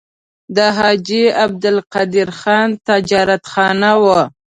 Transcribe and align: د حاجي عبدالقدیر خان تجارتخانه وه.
د 0.55 0.57
حاجي 0.77 1.23
عبدالقدیر 1.43 2.29
خان 2.39 2.69
تجارتخانه 2.87 3.91
وه. 4.03 4.21